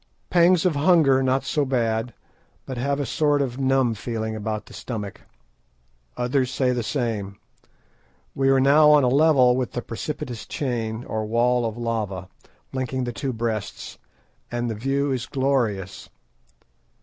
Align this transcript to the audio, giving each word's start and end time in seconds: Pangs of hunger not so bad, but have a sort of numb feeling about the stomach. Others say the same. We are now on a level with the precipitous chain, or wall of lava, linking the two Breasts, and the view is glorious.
Pangs 0.31 0.65
of 0.65 0.75
hunger 0.75 1.21
not 1.21 1.43
so 1.43 1.63
bad, 1.63 2.11
but 2.65 2.75
have 2.79 2.99
a 2.99 3.05
sort 3.05 3.39
of 3.39 3.59
numb 3.59 3.93
feeling 3.93 4.35
about 4.35 4.65
the 4.65 4.73
stomach. 4.73 5.21
Others 6.17 6.49
say 6.49 6.71
the 6.71 6.81
same. 6.81 7.37
We 8.33 8.49
are 8.49 8.59
now 8.59 8.89
on 8.89 9.03
a 9.03 9.07
level 9.09 9.55
with 9.55 9.73
the 9.73 9.83
precipitous 9.83 10.47
chain, 10.47 11.03
or 11.03 11.27
wall 11.27 11.67
of 11.67 11.77
lava, 11.77 12.29
linking 12.73 13.03
the 13.03 13.13
two 13.13 13.31
Breasts, 13.31 13.99
and 14.51 14.71
the 14.71 14.73
view 14.73 15.11
is 15.11 15.27
glorious. 15.27 16.09